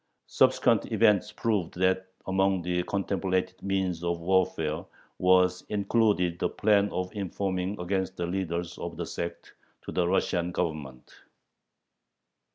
[0.25, 4.83] Subsequent events proved that among the contemplated means of warfare
[5.19, 9.53] was included the plan of informing against the leaders of the sect
[9.83, 11.13] to the Russian Government.